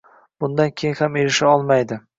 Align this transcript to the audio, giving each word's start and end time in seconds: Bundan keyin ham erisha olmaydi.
Bundan 0.43 0.71
keyin 0.71 0.97
ham 1.03 1.21
erisha 1.23 1.55
olmaydi. 1.57 2.05